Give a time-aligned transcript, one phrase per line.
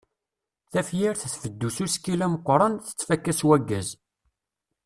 [0.71, 3.87] Tafyirt tbeddu s usekkil ameqqran, tettfakka s wagaz.